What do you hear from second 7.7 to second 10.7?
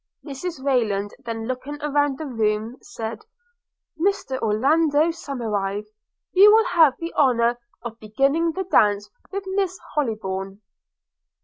of beginning the dance with Miss Hollybourn.'